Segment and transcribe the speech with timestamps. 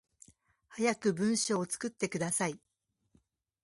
[0.69, 2.59] 早く文章作ってください